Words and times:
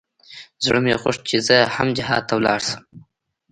زړه 0.65 0.79
مې 0.83 0.93
غوښت 1.01 1.21
چې 1.29 1.37
زه 1.47 1.57
هم 1.75 1.87
جهاد 1.97 2.23
ته 2.27 2.33
ولاړ 2.37 2.59
سم. 2.69 2.81